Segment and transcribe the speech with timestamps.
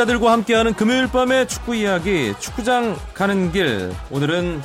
[0.00, 3.92] 축구 기자들과 함께하는 금요일 밤의 축구 이야기, 축구장 가는 길.
[4.10, 4.62] 오늘은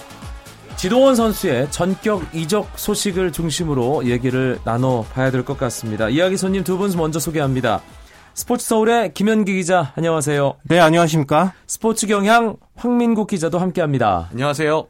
[0.77, 6.07] 지동원 선수의 전격 이적 소식을 중심으로 얘기를 나눠봐야 될 것 같습니다.
[6.07, 7.81] 이야기 손님 두 분 먼저 소개합니다.
[8.33, 10.53] 스포츠 서울의 김현기 기자, 안녕하세요.
[10.63, 11.51] 네, 안녕하십니까.
[11.67, 14.29] 스포츠 경향 황민국 기자도 함께합니다.
[14.31, 14.87] 안녕하세요.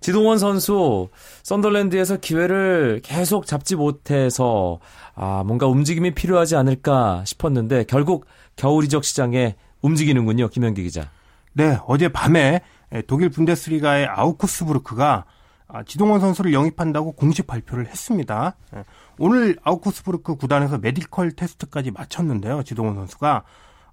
[0.00, 1.08] 지동원 선수
[1.44, 4.80] 썬더랜드에서 기회를 계속 잡지 못해서
[5.14, 9.54] 아, 뭔가 움직임이 필요하지 않을까 싶었는데 결국 겨울 이적 시장에
[9.86, 10.48] 움직이는군요.
[10.48, 11.08] 김현기 기자.
[11.52, 12.60] 네, 어제 밤에
[13.06, 15.24] 독일 분데스리가의 아우쿠스부르크가
[15.68, 18.54] 아, 지동원 선수를 영입한다고 공식 발표를 했습니다.
[18.76, 18.84] 예,
[19.18, 22.62] 오늘 아우쿠스부르크 구단에서 메디컬 테스트까지 마쳤는데요.
[22.62, 23.42] 지동원 선수가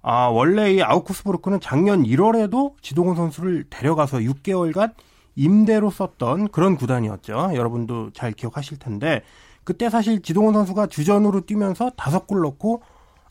[0.02, 4.92] 아, 원래 이 아우쿠스부르크는 작년 1월에도 지동원 선수를 데려가서 6개월간
[5.34, 7.52] 임대로 썼던 그런 구단이었죠.
[7.54, 9.22] 여러분도 잘 기억하실 텐데
[9.64, 12.82] 그때 사실 지동원 선수가 주전으로 뛰면서 다섯 골 넣고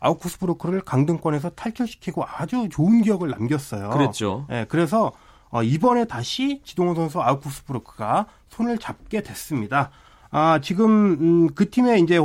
[0.03, 3.89] 아우쿠스부르크를 강등권에서 탈출시키고 아주 좋은 기억을 남겼어요.
[3.89, 4.45] 그랬죠.
[4.49, 5.13] 네, 그래서
[5.49, 9.91] 어, 이번에 다시 지동원 선수 아우쿠스부르크가 손을 잡게 됐습니다.
[10.29, 12.17] 아, 지금 음, 그 팀에 이제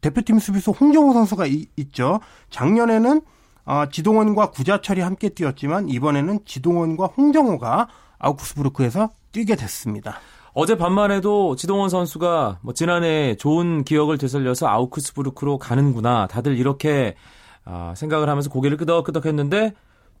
[0.00, 2.20] 대표팀 수비수 홍정호 선수가 이, 있죠.
[2.50, 3.22] 작년에는
[3.64, 10.18] 아, 지동원과 구자철이 함께 뛰었지만 이번에는 지동원과 홍정호가 아우쿠스부르크에서 뛰게 됐습니다.
[10.56, 16.28] 어제 밤만 해도 지동원 선수가 뭐 지난해 좋은 기억을 되살려서 아우크스부르크로 가는구나.
[16.28, 17.16] 다들 이렇게
[17.64, 19.72] 아, 생각을 하면서 고개를 끄덕끄덕 했는데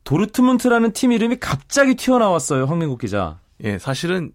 [0.02, 2.64] 도르트문트라는 팀 이름이 갑자기 튀어나왔어요.
[2.64, 3.38] 황민국 기자.
[3.62, 4.32] 예, 사실은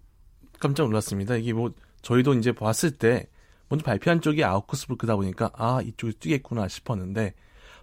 [0.61, 1.36] 깜짝 놀랐습니다.
[1.36, 3.28] 이게 뭐 저희도 이제 봤을 때
[3.67, 7.34] 먼저 발표한 쪽이 아우크스부르크다 보니까 아 이쪽에 뛰겠구나 싶었는데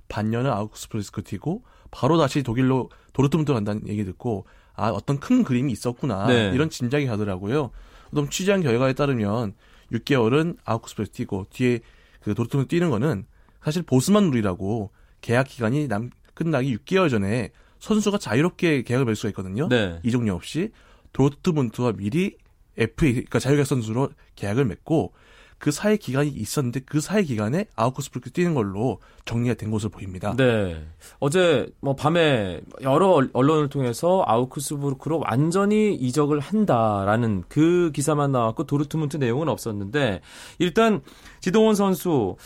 [0.08, 6.26] 반년을 아우크스부르크 뛰고 바로 다시 독일로 도르트문트 간다는 얘기 듣고 아 어떤 큰 그림이 있었구나
[6.28, 6.50] 네.
[6.54, 7.70] 이런 짐작이 가더라고요.
[8.10, 9.54] 그럼 취재한 결과에 따르면
[9.92, 11.80] 6개월은 아우크스부르크 뛰고 뒤에
[12.20, 13.26] 그 도르트문트 뛰는 거는
[13.62, 14.90] 사실 보스만 룰이라고
[15.20, 19.68] 계약 기간이 남 끝나기 6개월 전에 선수가 자유롭게 계약을 맺을 수가 있거든요.
[19.68, 20.00] 네.
[20.02, 20.70] 이종료 없이
[21.12, 22.36] 도르트문트와 미리
[22.76, 25.14] FA 그러니까 자유계약 선수로 계약을 맺고
[25.58, 30.34] 그 사회 기간이 있었는데 그 사회 기간에 아우크스부르크 뛰는 걸로 정리가 된 것으로 보입니다.
[30.36, 30.86] 네.
[31.18, 39.48] 어제 뭐 밤에 여러 언론을 통해서 아우크스부르크로 완전히 이적을 한다라는 그 기사만 나왔고 도르트문트 내용은
[39.48, 40.20] 없었는데
[40.58, 41.00] 일단
[41.40, 42.36] 지동원 선수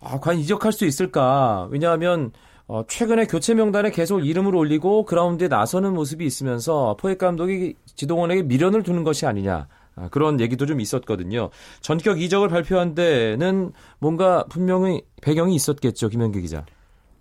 [0.00, 1.68] 아, 과연 이적할 수 있을까?
[1.70, 2.32] 왜냐하면
[2.66, 8.84] 어, 최근에 교체 명단에 계속 이름을 올리고 그라운드에 나서는 모습이 있으면서 포획 감독이 지동원에게 미련을
[8.84, 9.66] 두는 것이 아니냐.
[10.00, 11.50] 아, 그런 얘기도 좀 있었거든요.
[11.80, 16.64] 전격 이적을 발표한 데는 뭔가 분명히 배경이 있었겠죠, 김현기 기자.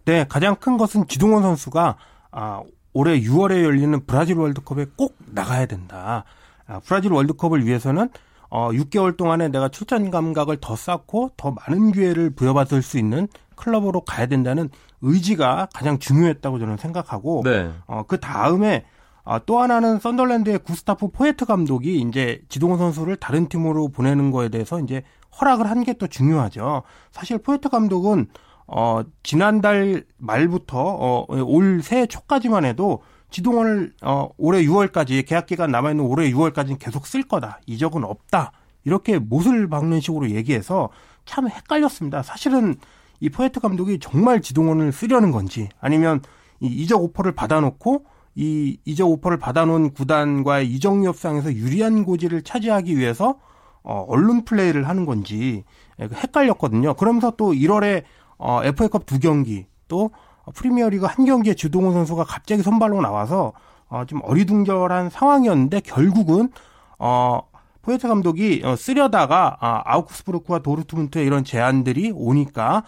[0.05, 1.97] 네, 가장 큰 것은 지동원 선수가
[2.31, 2.61] 아,
[2.93, 6.23] 올해 6월에 열리는 브라질 월드컵에 꼭 나가야 된다.
[6.67, 8.09] 아, 브라질 월드컵을 위해서는
[8.49, 14.01] 어, 6개월 동안에 내가 출전 감각을 더 쌓고 더 많은 기회를 부여받을 수 있는 클럽으로
[14.01, 14.69] 가야 된다는
[15.01, 17.71] 의지가 가장 중요했다고 저는 생각하고 네.
[17.85, 18.85] 어, 그 다음에
[19.31, 24.79] 아, 또 하나는 썬덜랜드의 구스타프 포에트 감독이 이제 지동원 선수를 다른 팀으로 보내는 거에 대해서
[24.79, 25.03] 이제
[25.39, 26.81] 허락을 한 게 또 중요하죠.
[27.11, 28.25] 사실 포에트 감독은
[28.65, 35.91] 어, 지난달 말부터 어, 올 새해 초까지만 해도 지동원을 어, 올해 6월까지 계약 기간 남아
[35.91, 37.59] 있는 올해 6월까지는 계속 쓸 거다.
[37.67, 38.51] 이적은 없다.
[38.83, 40.89] 이렇게 못을 박는 식으로 얘기해서
[41.25, 42.23] 참 헷갈렸습니다.
[42.23, 42.77] 사실은
[43.19, 46.21] 이 포에트 감독이 정말 지동원을 쓰려는 건지 아니면
[46.59, 48.05] 이 이적 오퍼를 받아놓고
[48.39, 53.37] 이 이적 오퍼를 받아놓은 구단과의 이적 협상에서 유리한 고지를 차지하기 위해서
[53.83, 55.65] 어, 언론 플레이를 하는 건지
[55.99, 56.93] 헷갈렸거든요.
[56.93, 58.03] 그러면서 또 1월에
[58.37, 60.11] 어, FA컵 두 경기 또
[60.55, 63.51] 프리미어리그 한 경기에 지동원 선수가 갑자기 선발로 나와서
[63.89, 66.49] 어, 좀 어리둥절한 상황이었는데 결국은
[66.97, 67.41] 어,
[67.81, 72.83] 포에트 감독이 어, 쓰려다가 아, 아우크스부르크와 도르트문트의 이런 제안들이 오니까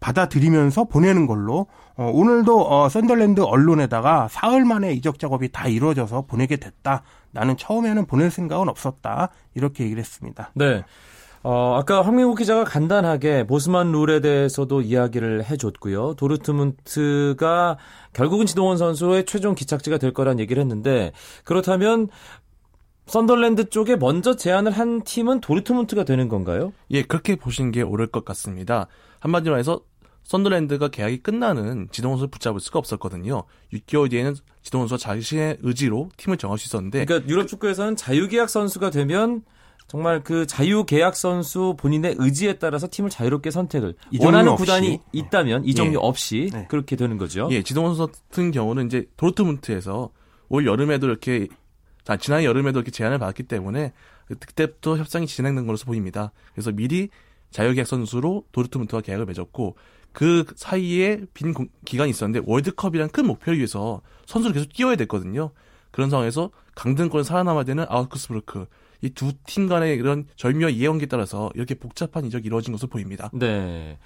[0.00, 1.66] 받아들이면서 보내는 걸로
[1.96, 7.02] 어, 오늘도 어, 샌덜랜드 언론에다가 사흘 만에 이적 작업이 다 이루어져서 보내게 됐다.
[7.30, 9.28] 나는 처음에는 보낼 생각은 없었다.
[9.54, 10.50] 이렇게 얘기를 했습니다.
[10.54, 10.82] 네.
[11.42, 16.14] 어, 아까 황민국 기자가 간단하게 보스만 룰에 대해서도 이야기를 해줬고요.
[16.14, 17.78] 도르트문트가
[18.12, 21.12] 결국은 지동원 선수의 최종 기착지가 될 거란 얘기를 했는데
[21.44, 22.08] 그렇다면
[23.06, 26.72] 썬덜랜드 쪽에 먼저 제안을 한 팀은 도르트문트가 되는 건가요?
[26.90, 28.86] 예, 그렇게 보시는 게 옳을 것 같습니다.
[29.18, 29.80] 한마디로 해서
[30.30, 33.42] 썬더랜드가 계약이 끝나는 지동원 선수를 붙잡을 수가 없었거든요.
[33.72, 38.90] 6개월 뒤에는 지동원 선수가 자신의 의지로 팀을 정할 수 있었는데 그러니까 유럽 축구에서는 자유계약 선수가
[38.90, 39.42] 되면
[39.88, 44.62] 정말 그 자유계약 선수 본인의 의지에 따라서 팀을 자유롭게 선택을 원하는 없이.
[44.62, 45.96] 구단이 있다면 이정류 예.
[45.98, 46.66] 없이 네.
[46.68, 47.48] 그렇게 되는 거죠.
[47.50, 50.10] 예, 지동원 선수 같은 경우는 이제 도르트문트에서
[50.48, 51.48] 올 여름에도 이렇게
[52.04, 53.92] 자, 지난 여름에도 이렇게 제안을 받았기 때문에
[54.28, 56.30] 그때부터 협상이 진행된 것으로 보입니다.
[56.54, 57.08] 그래서 미리
[57.50, 59.74] 자유계약 선수로 도르트문트와 계약을 맺었고
[60.12, 65.50] 그 사이에 빈 공- 기간이 있었는데 월드컵이란 큰 목표를 위해서 선수를 계속 뛰어야 됐거든요.
[65.90, 68.66] 그런 상황에서 강등권에 살아남아야 되는 아우크스부르크
[69.02, 73.30] 이 두 팀 간의 이런 절묘한 이해관계에 따라서 이렇게 복잡한 이적이 이루어진 것으로 보입니다.
[73.32, 73.98] 네.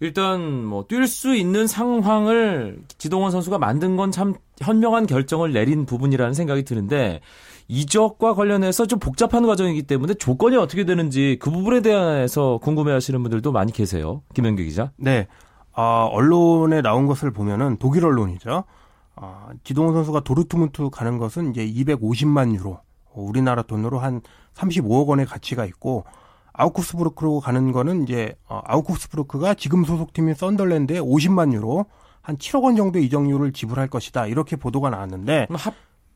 [0.00, 6.34] 일단 뭐 뛸 수 있는 상황을 지동원 선수가 만든 건 참 현명한 결정을 내린 부분이라는
[6.34, 7.20] 생각이 드는데
[7.68, 13.72] 이적과 관련해서 좀 복잡한 과정이기 때문에 조건이 어떻게 되는지 그 부분에 대해서 궁금해하시는 분들도 많이
[13.72, 14.22] 계세요.
[14.34, 14.92] 김현규 기자.
[14.96, 15.26] 네.
[15.72, 18.64] 아, 언론에 나온 것을 보면은 독일 언론이죠.
[19.16, 22.80] 아, 지동원 선수가 도르트문트 가는 것은 이제 250만 유로,
[23.12, 24.20] 어, 우리나라 돈으로 한
[24.54, 26.04] 35억 원의 가치가 있고
[26.52, 31.86] 아우쿠스부르크로 가는 거는 이제 어, 아우쿠스부르크가 지금 소속팀인 썬덜랜드에 50만 유로,
[32.22, 34.26] 한 7억 원 정도 이적료를 지불할 것이다.
[34.26, 35.60] 이렇게 보도가 나왔는데 그럼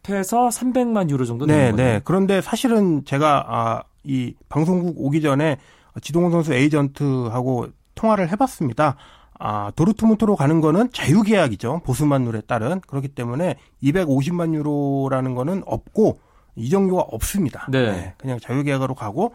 [0.07, 1.87] 합해서 300만 유로 정도 네, 되는 거네요.
[1.95, 2.01] 네.
[2.05, 5.59] 그런데 사실은 제가 아, 이 방송국 오기 전에
[6.01, 8.97] 지동원 선수 에이전트하고 통화를 해봤습니다.
[9.39, 11.83] 아, 도르트문트로 가는 거는 자유계약이죠.
[11.85, 12.81] 보스만 룰에 따른.
[12.81, 16.21] 그렇기 때문에 250만 유로라는 거는 없고
[16.57, 17.67] 이적료가 없습니다.
[17.71, 18.15] 네.
[18.19, 19.35] 그냥 자유계약으로 가고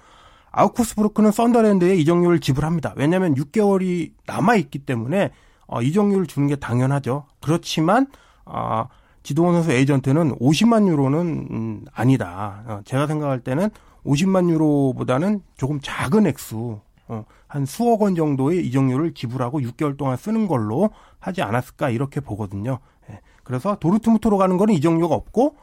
[0.51, 2.93] 아우쿠스부르크는 썬더랜드에 이적료를 지불합니다.
[2.95, 5.31] 왜냐하면 6개월이 남아 있기 때문에
[5.67, 7.25] 어, 이적료를 주는 게 당연하죠.
[7.41, 8.07] 그렇지만
[8.45, 8.87] 아,
[9.25, 12.63] 지동원 선수 에이전트는 50만 유로는 음, 아니다.
[12.67, 13.71] 어, 제가 생각할 때는
[14.05, 20.47] 50만 유로보다는 조금 작은 액수, 어, 한 수억 원 정도의 이적료를 지불하고 6개월 동안 쓰는
[20.47, 22.77] 걸로 하지 않았을까 이렇게 보거든요.
[23.09, 23.19] 예.
[23.43, 25.55] 그래서 도르트무트로 가는 거는 이적료가 없고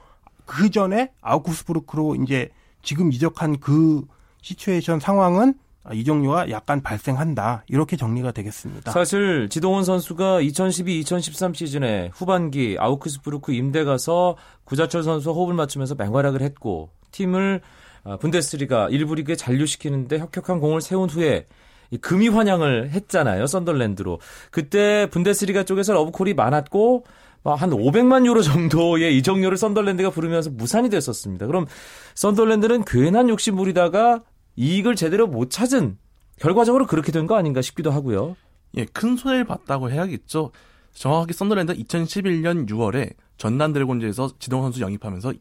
[0.44, 2.48] 그 전에 아우쿠스부르크로 이제
[2.82, 4.04] 지금 이적한 그
[4.40, 5.54] 시츄에이션 상황은
[5.92, 8.92] 이적료가 약간 발생한다 이렇게 정리가 되겠습니다.
[8.92, 16.90] 사실 지동원 선수가 2012-2013 시즌에 후반기 아우크스부르크 임대 가서 구자철 선수와 호흡을 맞추면서 맹활약을 했고
[17.10, 17.60] 팀을
[18.04, 21.46] 아, 분데스리가 1부 리그에 잔류시키는데 혁혁한 공을 세운 후에
[21.90, 24.18] 금의환향을 했잖아요 썬덜랜드로
[24.50, 27.04] 그때 분데스리가 쪽에서 러브콜이 많았고
[27.42, 31.46] 뭐한 500만 유로 정도의 이적료를 썬덜랜드가 부르면서 무산이 됐었습니다.
[31.46, 31.66] 그럼
[32.14, 34.22] 썬덜랜드는 괜한 욕심 부리다가
[34.56, 35.98] 이익을 제대로 못 찾은
[36.40, 38.36] 결과적으로 그렇게 된 거 아닌가 싶기도 하고요.
[38.76, 40.50] 예, 큰 손해를 봤다고 해야겠죠.
[40.94, 45.32] 정확하게 썬더랜드 2011년 6월에 전남 드래곤즈에서 지동원 선수 영입하면서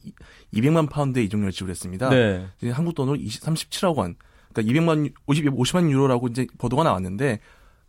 [0.54, 2.10] 200만 파운드의 이적료를 지불했습니다.
[2.10, 2.48] 네.
[2.72, 4.16] 한국 돈으로 20, 37억 원.
[4.54, 7.40] 그러니까 200만 50, 50만 유로라고 이제 보도가 나왔는데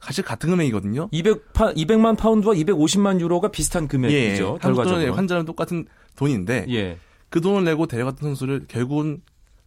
[0.00, 1.08] 사실 같은 금액이거든요.
[1.12, 4.18] 200 파, 200만 파운드와 250만 유로가 비슷한 금액이죠.
[4.18, 4.96] 예, 한국 결과적으로.
[4.96, 5.86] 돈의 환자는 똑같은
[6.16, 6.98] 돈인데 예.
[7.30, 9.22] 그 돈을 내고 데려갔던 선수를 결국은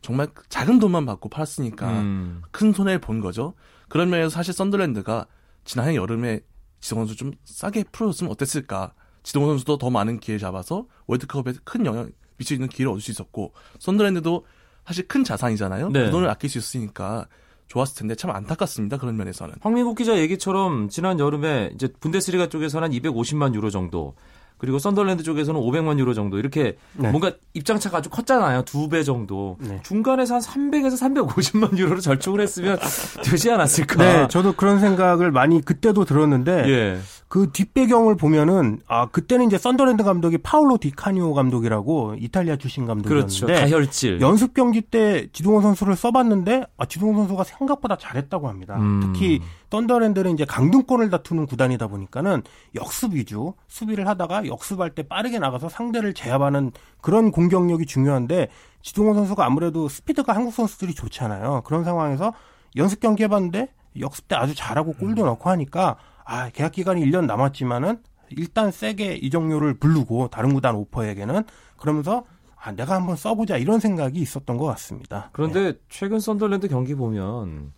[0.06, 2.44] 정말 작은 돈만 받고 팔았으니까 음.
[2.52, 3.56] 큰 손해를 본 거죠.
[3.90, 5.26] 그런 면에서 사실 썬더랜드가
[5.64, 6.42] 지난해 여름에
[6.80, 8.94] 지동원 선수 좀 싸게 풀어줬으면 어땠을까.
[9.24, 13.10] 지동원 선수도 더 많은 기회 잡아서 월드컵에 큰 영향 미칠 수 있는 기회를 얻을 수
[13.10, 14.46] 있었고 썬더랜드도
[14.86, 15.90] 사실 큰 자산이잖아요.
[15.90, 16.06] 네.
[16.06, 17.28] 그 돈을 아낄 수 있으니까
[17.66, 18.98] 좋았을 텐데 참 안타깝습니다.
[18.98, 19.56] 그런 면에서는.
[19.62, 24.14] 황민국 기자 얘기처럼 지난 여름에 이제 분데스리가 쪽에서는 한 250만 유로 정도
[24.58, 27.10] 그리고 썬덜랜드 쪽에서는 500만 유로 정도 이렇게 네.
[27.12, 28.64] 뭔가 입장차가 아주 컸잖아요.
[28.64, 29.58] 두 배 정도.
[29.60, 29.80] 네.
[29.84, 30.94] 중간에서 한 300에서
[31.28, 32.78] 350만 유로로 절충을 했으면
[33.24, 33.96] 되지 않았을까.
[34.04, 37.00] 네, 저도 그런 생각을 많이 그때도 들었는데 예.
[37.28, 43.02] 그 뒷배경을 보면은 아 그때는 이제 썬더랜드 감독이 파울로 디카니오 감독이라고 이탈리아 출신 그렇죠.
[43.48, 44.22] 감독이었는데 다혈질.
[44.22, 48.78] 연습 경기 때 지동원 선수를 써봤는데 아 지동원 선수가 생각보다 잘했다고 합니다.
[48.80, 49.02] 음.
[49.02, 49.42] 특히
[49.76, 52.44] 썬더랜드는 이제 강등권을 다투는 구단이다 보니까는
[52.76, 58.48] 역습 위주 수비를 하다가 역습할 때 빠르게 나가서 상대를 제압하는 그런 공격력이 중요한데
[58.82, 61.64] 지동원 선수가 아무래도 스피드가 한국 선수들이 좋잖아요.
[61.66, 62.34] 그런 상황에서
[62.78, 65.28] 연습 경기 해봤는데 역습 때 아주 잘하고 골도 음.
[65.28, 71.44] 넣고 하니까 아 계약 기간이 1년 남았지만은 일단 세게 이적료를 부르고 다른 구단 오퍼에게는
[71.78, 75.30] 그러면서 아 내가 한번 써보자 이런 생각이 있었던 것 같습니다.
[75.34, 77.75] 그런데 최근 썬덜랜드 경기 보면 이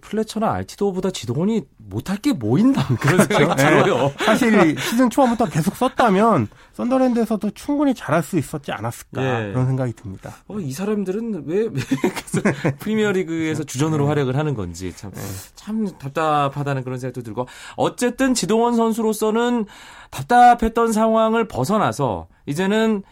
[0.00, 3.82] 플래처나 알티도보다 지동원이 못할 게 뭐 있나 그런 생각이 네.
[3.82, 4.12] 들어요.
[4.18, 9.52] 사실 시즌 초반부터 계속 썼다면 썬더랜드에서도 충분히 잘할 수 있었지 않았을까 예.
[9.52, 10.34] 그런 생각이 듭니다.
[10.48, 11.70] 어, 이 사람들은 왜, 왜
[12.78, 15.12] 프리미어리그에서 주전으로 활약을 하는 건지 참,
[15.54, 19.66] 참 답답하다는 그런 생각도 들고 어쨌든 지동원 선수로서는
[20.10, 23.02] 답답했던 상황을 벗어나서 이제는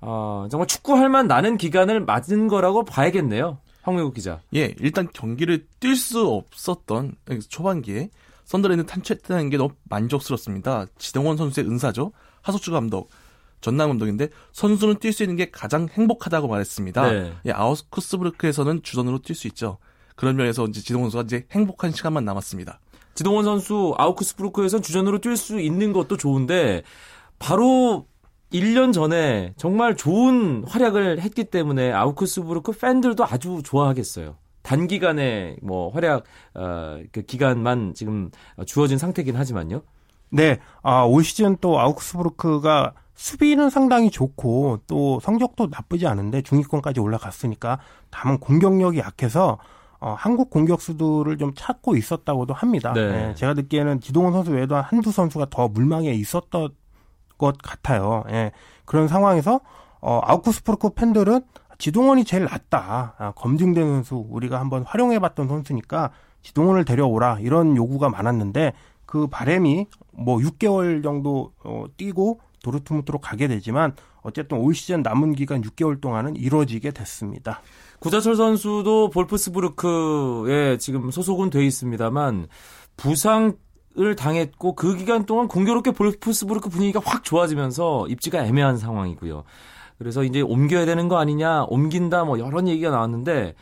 [0.00, 3.58] 어, 정말 축구할 만 나는 기간을 맞은 거라고 봐야겠네요.
[3.82, 4.40] 황명국 기자.
[4.54, 7.16] 예, 일단 경기를 뛸 수 없었던
[7.48, 8.10] 초반기에
[8.44, 10.86] 썬더랜드 탄출했다는 게 너무 만족스럽습니다.
[10.98, 12.12] 지동원 선수의 은사죠.
[12.42, 13.10] 하석주 감독,
[13.60, 17.12] 전남 감독인데 선수는 뛸 수 있는 게 가장 행복하다고 말했습니다.
[17.12, 17.32] 네.
[17.46, 19.78] 예, 아우스쿠스부르크에서는 주전으로 뛸 수 있죠.
[20.16, 22.80] 그런 면에서 이제 지동원 선수가 이제 행복한 시간만 남았습니다.
[23.14, 26.82] 지동원 선수 아우크스부르크에선 주전으로 뛸 수 있는 것도 좋은데
[27.38, 28.06] 바로
[28.52, 34.36] 1년 전에 정말 좋은 활약을 했기 때문에 아우크스부르크 팬들도 아주 좋아하겠어요.
[34.62, 38.30] 단기간에 뭐 활약 어, 그 기간만 지금
[38.66, 39.82] 주어진 상태긴 하지만요.
[40.30, 47.78] 네, 아, 올 시즌 또 아우크스부르크가 수비는 상당히 좋고 또 성적도 나쁘지 않은데 중위권까지 올라갔으니까
[48.10, 49.58] 다만 공격력이 약해서
[50.00, 52.92] 어, 한국 공격수들을 좀 찾고 있었다고도 합니다.
[52.92, 53.12] 네.
[53.12, 56.70] 네, 제가 듣기에는 지동원 선수 외에도 한두 선수가 더 물망에 있었던
[57.42, 58.22] 것 같아요.
[58.30, 58.52] 예,
[58.84, 59.60] 그런 상황에서
[60.00, 61.40] 어, 아우크스부르크 팬들은
[61.78, 63.14] 지동원이 제일 낫다.
[63.18, 66.10] 아, 검증된 선수 우리가 한번 활용해봤던 선수니까
[66.42, 68.72] 지동원을 데려오라 이런 요구가 많았는데
[69.06, 75.62] 그 바램이 뭐 6개월 정도 어, 뛰고 도르트문트로 가게 되지만 어쨌든 올 시즌 남은 기간
[75.62, 77.60] 6개월 동안은 이루어지게 됐습니다.
[77.98, 82.46] 구자철 선수도 볼프스부르크에 지금 소속은 돼 있습니다만
[82.96, 83.56] 부상
[83.98, 89.44] 을 당했고 그 기간 동안 공교롭게 볼프스부르크 분위기가 확 좋아지면서 입지가 애매한 상황이고요.
[89.98, 93.54] 그래서 이제 옮겨야 되는 거 아니냐, 옮긴다 뭐 여러 얘기가 나왔는데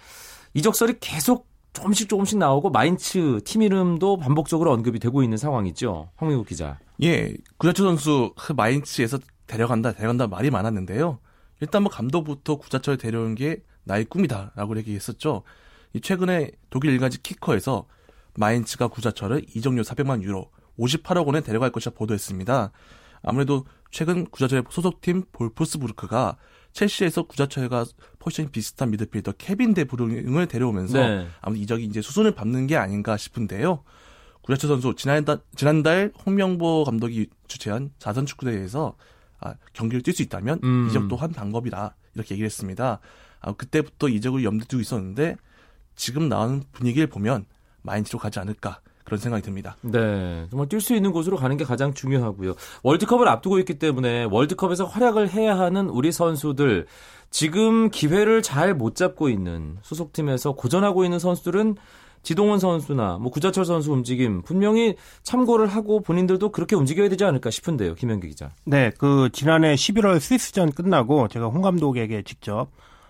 [0.55, 6.11] 이적설이 계속 조금씩 조금씩 나오고 마인츠 팀 이름도 반복적으로 언급이 되고 있는 상황이죠.
[6.17, 6.79] 황민국 기자.
[7.03, 11.19] 예, 구자철 선수 그 마인츠에서 데려간다, 데려간다 말이 많았는데요.
[11.61, 15.43] 일단 뭐 감독부터 구자철 데려온 게 나의 꿈이다라고 얘기했었죠.
[16.03, 17.87] 최근에 독일 일간지 키커에서
[18.37, 22.73] 마인츠가 구자철을 이적료 400만 유로, 58억 원에 데려갈 것이라 보도했습니다.
[23.23, 26.37] 아무래도 최근 구자철의 소속팀 볼프스부르크가
[26.73, 27.85] 첼시에서 구자철과
[28.19, 31.27] 포지션이 비슷한 미드필더 케빈 데브루잉을 데려오면서 네.
[31.41, 33.83] 아무튼 이적이 이제 수순을 밟는 게 아닌가 싶은데요.
[34.43, 38.97] 구자철 선수 지난달 지난달 홍명보 감독이 주최한 자선 축구 대회에서
[39.41, 40.87] 아, 경기를 뛸 수 있다면 음.
[40.89, 43.01] 이적도 한 방법이다 이렇게 얘기를 했습니다.
[43.41, 45.37] 아, 그때부터 이적을 염두에 두고 있었는데
[45.97, 47.47] 지금 나오는 분위기를 보면
[47.83, 49.77] 마인츠로 가지 않을까 그런 생각이 듭니다.
[49.83, 52.55] 네, 정말 뛸 수 있는 곳으로 가는 게 가장 중요하고요.
[52.83, 56.87] 월드컵을 앞두고 있기 때문에 월드컵에서 활약을 해야 하는 우리 선수들
[57.31, 61.77] 지금 기회를 잘 못 잡고 있는 소속팀에서 고전하고 있는 선수들은
[62.23, 67.95] 지동원 선수나 뭐 구자철 선수 움직임 분명히 참고를 하고 본인들도 그렇게 움직여야 되지 않을까 싶은데요,
[67.95, 68.51] 김현기 기자.
[68.65, 72.69] 네, 그 지난해 11월 스위스전 끝나고 제가 홍 감독에게 직접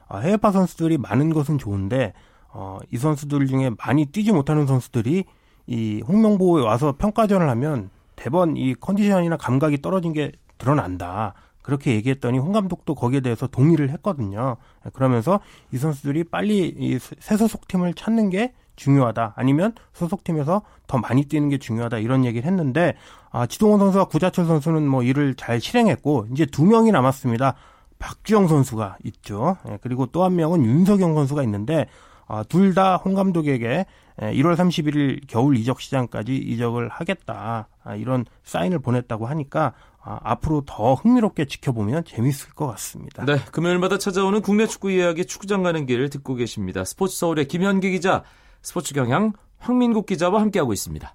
[0.08, 2.14] 아, 해외파 선수들이 많은 것은 좋은데
[2.52, 5.24] 어, 이 선수들 중에 많이 뛰지 못하는 선수들이
[5.66, 11.34] 이 홍명보에 와서 평가전을 하면 대번 이 컨디션이나 감각이 떨어진 게 드러난다.
[11.62, 14.56] 그렇게 얘기했더니 홍 감독도 거기에 대해서 동의를 했거든요.
[14.92, 15.40] 그러면서
[15.72, 19.34] 이 선수들이 빨리 이 새 소속팀을 찾는 게 중요하다.
[19.36, 21.98] 아니면 소속팀에서 더 많이 뛰는 게 중요하다.
[21.98, 22.94] 이런 얘기를 했는데
[23.30, 27.54] 아, 지동원 선수와 구자철 선수는 뭐 이를 잘 실행했고 이제 두 명이 남았습니다.
[27.98, 29.58] 박주영 선수가 있죠.
[29.68, 31.86] 예, 그리고 또 한 명은 윤석영 선수가 있는데
[32.32, 33.86] 아, 둘 다 홍 감독에게
[34.18, 37.68] 1월 31일 겨울 이적 시장까지 이적을 하겠다.
[37.82, 39.72] 아, 이런 사인을 보냈다고 하니까
[40.02, 43.24] 아, 앞으로 더 흥미롭게 지켜보면 재밌을 것 같습니다.
[43.24, 46.84] 네, 금요일마다 찾아오는 국내 축구 이야기 축구장 가는 길 듣고 계십니다.
[46.84, 48.22] 스포츠 서울의 김현기 기자,
[48.62, 51.14] 스포츠 경향 황민국 기자와 함께하고 있습니다.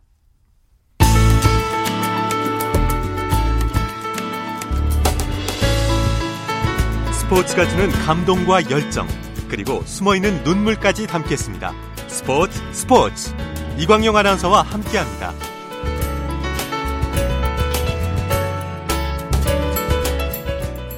[7.11, 9.07] 스포츠가 주는 감동과 열정,
[9.49, 11.73] 그리고 숨어있는 눈물까지 담겠습니다.
[12.07, 13.33] 스포츠 스포츠
[13.77, 15.33] 이광용 아나운서와 함께합니다.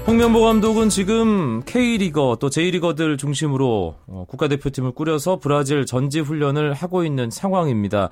[0.08, 7.30] 홍명보 감독은 지금 K리거 또 J리거들 중심으로 어, 국가대표팀을 꾸려서 브라질 전지 훈련을 하고 있는
[7.30, 8.10] 상황입니다.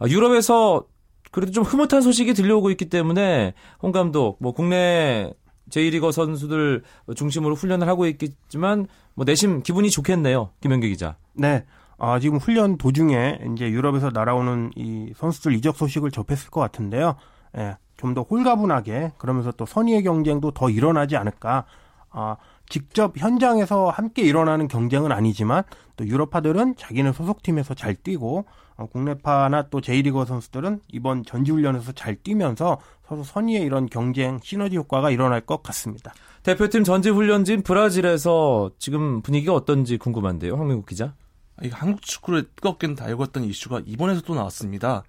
[0.00, 0.84] 아, 유럽에서
[1.30, 5.32] 그래도 좀 흐뭇한 소식이 들려오고 있기 때문에 홍 감독 뭐 국내
[5.70, 6.82] J리거 선수들
[7.14, 10.50] 중심으로 훈련을 하고 있겠지만 뭐 내심 기분이 좋겠네요.
[10.60, 11.16] 김현기 기자.
[11.32, 11.64] 네.
[11.98, 17.16] 아, 지금 훈련 도중에 이제 유럽에서 날아오는 이 선수들 이적 소식을 접했을 것 같은데요.
[17.56, 21.64] 예, 좀 더 홀가분하게 그러면서 또 선의의 경쟁도 더 일어나지 않을까.
[22.10, 22.36] 아,
[22.68, 25.62] 직접 현장에서 함께 일어나는 경쟁은 아니지만
[25.96, 28.44] 또 유럽파들은 자기네 소속팀에서 잘 뛰고
[28.76, 35.10] 어, 국내파나 또 J리거 선수들은 이번 전지훈련에서 잘 뛰면서 서로 선의의 이런 경쟁 시너지 효과가
[35.10, 36.12] 일어날 것 같습니다.
[36.42, 40.56] 대표팀 전지 훈련진 브라질에서 지금 분위기가 어떤지 궁금한데요.
[40.56, 41.14] 황민국 기자.
[41.62, 45.04] 이 한국 축구를 뜨겁게 달궜던 이슈가 이번에도 또 나왔습니다.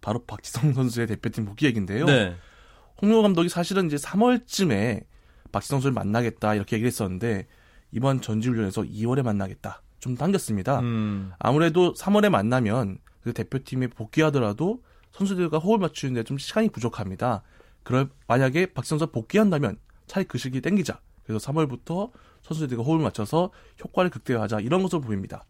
[0.00, 2.06] 바로 박지성 선수의 대표팀 복귀 얘기인데요.
[2.06, 2.34] 네.
[3.02, 5.04] 홍명호 감독이 사실은 이제 3월쯤에
[5.52, 7.46] 박지성 선수를 만나겠다 이렇게 얘기를 했었는데
[7.90, 10.80] 이번 전지훈련에서 2월에 만나겠다 좀 당겼습니다.
[10.80, 11.32] 음.
[11.38, 14.82] 아무래도 3월에 만나면 그 대표팀에 복귀하더라도
[15.12, 17.42] 선수들과 호흡을 맞추는데 좀 시간이 부족합니다.
[17.82, 21.00] 그럴 만약에 박지성 복귀한다면 차라리 그 시기 땡기자.
[21.24, 22.10] 그래서 3월부터
[22.42, 23.50] 선수들과 호흡을 맞춰서
[23.84, 25.44] 효과를 극대화하자 이런 것으로 보입니다.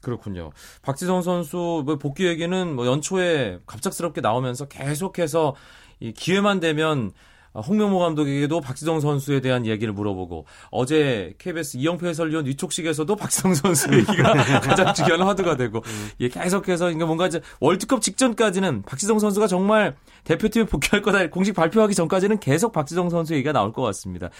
[0.00, 0.50] 그렇군요.
[0.82, 5.54] 박지성 선수 뭐 복귀 얘기는 뭐 연초에 갑작스럽게 나오면서 계속해서
[6.00, 7.14] 이 기회만 되면 아,
[7.54, 14.32] 홍명보 감독에게도 박지성 선수에 대한 이야기를 물어보고 어제 KBS 이영표 해설위원 위촉식에서도 박지성 선수 얘기가
[14.60, 15.82] 가장 중요한 화두가 되고
[16.20, 21.94] 예, 계속해서 그러니까 뭔가 이제 월드컵 직전까지는 박지성 선수가 정말 대표팀에 복귀할 거다 공식 발표하기
[21.94, 24.30] 전까지는 계속 박지성 선수 얘기가 나올 것 같습니다.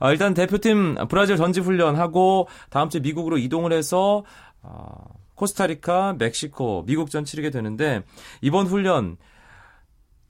[0.00, 4.24] 아, 일단 대표팀 브라질 전지 훈련하고 다음 주 미국으로 이동을 해서
[4.62, 4.88] 아,
[5.34, 8.02] 코스타리카, 멕시코, 미국전 치르게 되는데
[8.40, 9.16] 이번 훈련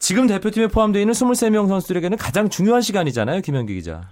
[0.04, 4.02] 지금 대표팀에 포함되어 있는 23명 선수들에게는 가장 중요한 시간이잖아요, 김현기 기자.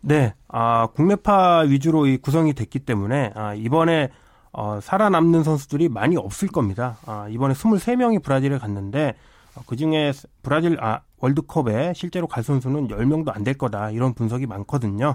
[0.00, 4.08] 네, 아, 국내파 위주로 이 구성이 됐기 때문에 아, 이번에
[4.50, 6.98] 어, 살아남는 선수들이 많이 없을 겁니다.
[7.06, 9.14] 아, 이번에 23명이 브라질에 갔는데
[9.54, 10.12] 어, 그 중에
[10.42, 13.92] 브라질 아, 월드컵에 실제로 갈 선수는 10명도 안 될 거다.
[13.92, 15.14] 이런 분석이 많거든요.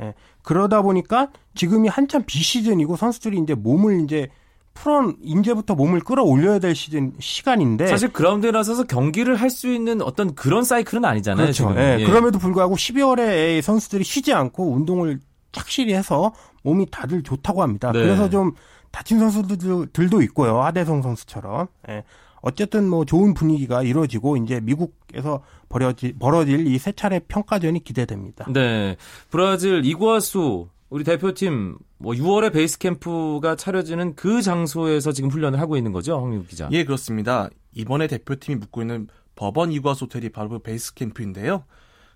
[0.00, 4.28] 예, 그러다 보니까 지금이 한참 비시즌이고 선수들이 이제 몸을 이제
[4.74, 10.34] 풀어 이제부터 몸을 끌어올려야 될 시즌 시간인데 사실 그라운드에 나서서 경기를 할 수 있는 어떤
[10.34, 11.44] 그런 사이클은 아니잖아요.
[11.44, 11.68] 그렇죠.
[11.68, 11.76] 지금.
[11.78, 12.04] 예, 예.
[12.06, 15.20] 그럼에도 불구하고 12월에 선수들이 쉬지 않고 운동을
[15.52, 17.92] 착실히 해서 몸이 다들 좋다고 합니다.
[17.92, 17.98] 네.
[18.00, 18.52] 그래서 좀
[18.90, 20.62] 다친 선수들도 있고요.
[20.62, 21.66] 하대성 선수처럼.
[21.90, 22.04] 예.
[22.40, 28.46] 어쨌든 뭐 좋은 분위기가 이루어지고 이제 미국에서 벌어지, 벌어질 이 세 차례 평가전이 기대됩니다.
[28.52, 28.96] 네.
[29.30, 35.90] 브라질 이구아수 우리 대표팀 뭐 6월에 베이스 캠프가 차려지는 그 장소에서 지금 훈련을 하고 있는
[35.90, 36.68] 거죠, 황민국 기자.
[36.70, 37.48] 예, 그렇습니다.
[37.72, 41.64] 이번에 대표팀이 묵고 있는 법원 이과수 호텔이 바로 그 베이스 캠프인데요.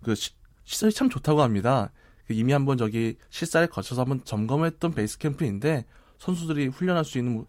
[0.05, 0.33] 그 시,
[0.67, 1.91] 설이 참 좋다고 합니다.
[2.27, 5.87] 그 이미 한번 저기 실사를 거쳐서 한번 점검했던 베이스 캠프인데
[6.19, 7.47] 선수들이 훈련할 수 있는 뭐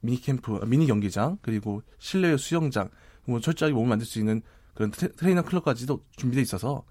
[0.00, 2.90] 미니 캠프, 미니 경기장 그리고 실내 수영장,
[3.24, 4.42] 뭐 철저하게 몸을 만들 수 있는
[4.74, 6.84] 그런 트레- 트레이너 클럽까지도 준비돼 있어서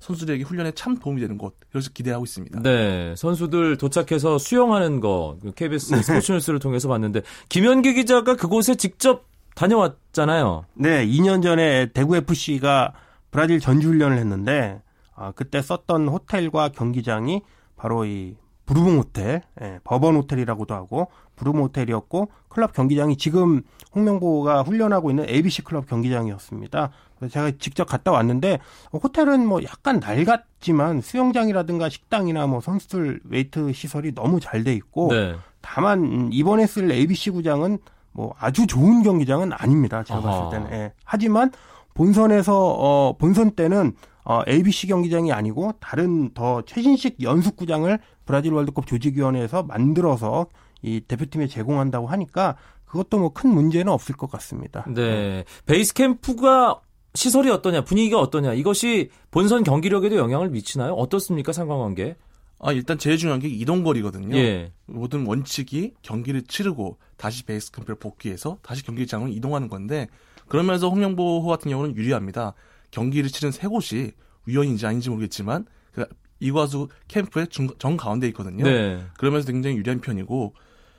[0.00, 2.60] 선수들에게 훈련에 참 도움이 되는 곳 그래서 기대하고 있습니다.
[2.60, 9.24] 네, 선수들 도착해서 수영하는 거그 KBS 스포츠 뉴스를 통해서 봤는데 김현기 기자가 그곳에 직접
[9.54, 10.66] 다녀왔잖아요.
[10.74, 12.92] 네, 2년 전에 대구 FC가
[13.30, 14.82] 브라질 전지 훈련을 했는데
[15.14, 17.42] 아, 그때 썼던 호텔과 경기장이
[17.76, 23.62] 바로 이 부르봉 호텔, 예, 버번 호텔이라고도 하고 부르봉 호텔이었고 클럽 경기장이 지금
[23.94, 26.90] 홍명보가 훈련하고 있는 ABC 클럽 경기장이었습니다.
[27.18, 28.58] 그래서 제가 직접 갔다 왔는데
[28.92, 35.34] 호텔은 뭐 약간 낡았지만 수영장이라든가 식당이나 뭐 선수들 웨이트 시설이 너무 잘 돼 있고 네.
[35.60, 37.78] 다만 음, 이번에 쓸 ABC 구장은
[38.12, 40.02] 뭐 아주 좋은 경기장은 아닙니다.
[40.04, 40.30] 제가 아하.
[40.50, 40.72] 봤을 때는.
[40.78, 40.92] 예.
[41.04, 41.50] 하지만
[41.94, 43.92] 본선에서 어 본선 때는
[44.24, 50.46] 어 ABC 경기장이 아니고 다른 더 최신식 연습 구장을 브라질 월드컵 조직위원회에서 만들어서
[50.82, 52.56] 이 대표팀에 제공한다고 하니까
[52.86, 54.84] 그것도 뭐 큰 문제는 없을 것 같습니다.
[54.88, 55.44] 네.
[55.66, 56.80] 베이스 캠프가
[57.14, 60.94] 시설이 어떠냐, 분위기가 어떠냐, 이것이 본선 경기력에도 영향을 미치나요?
[60.94, 62.16] 어떻습니까, 상관관계?
[62.60, 64.34] 아 일단 제일 중요한 게 이동 거리거든요.
[64.36, 64.72] 예.
[64.86, 70.08] 모든 원칙이 경기를 치르고 다시 베이스 캠프를 복귀해서 다시 경기장으로 이동하는 건데
[70.48, 72.54] 그러면서 홍명보 같은 경우는 유리합니다.
[72.94, 74.12] 경기를 치른 세 곳이
[74.46, 76.06] 위원인지 아닌지 모르겠지만 그
[76.38, 78.64] 이과수 캠프의 중, 정 가운데 있거든요.
[78.64, 79.04] 네.
[79.18, 80.54] 그러면서 굉장히 유리한 편이고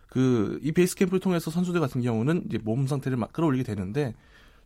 [0.09, 4.13] 그 이 베이스 캠프를 통해서 선수들 같은 경우는 이제 몸 상태를 막 끌어올리게 되는데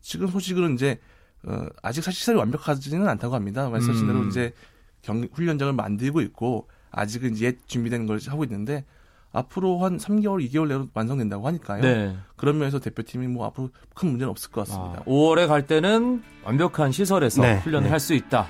[0.01, 0.99] 지금 소식은 이제
[1.43, 3.69] 어, 아직 사실 시설이 완벽하지는 않다고 합니다.
[3.69, 4.29] 말씀하신 대로 음.
[4.29, 4.53] 이제
[5.01, 8.85] 경 훈련장을 만들고 있고 아직은 옛 준비된 걸 하고 있는데
[9.31, 11.81] 앞으로 한 3개월, 2개월 내로 완성된다고 하니까요.
[11.81, 12.15] 네.
[12.35, 15.03] 그런 면에서 대표팀이 뭐 앞으로 큰 문제는 없을 것 아, 같습니다.
[15.05, 17.91] 5월에 갈 때는 완벽한 시설에서 네, 훈련을 네.
[17.91, 18.47] 할수 있다.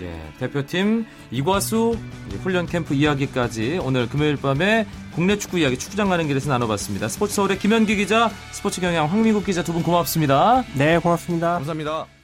[0.00, 1.98] 예, 대표팀 이과수
[2.44, 7.08] 훈련 캠프 이야기까지 오늘 금요일 밤에 국내 축구 이야기 축구장 가는 길에서 나눠봤습니다.
[7.08, 10.62] 스포츠 서울의 김현기 기자, 스포츠 경향 황민국 기자 두 분 고맙습니다.
[10.76, 11.54] 네, 고맙습니다.
[11.54, 12.19] 감사합니다.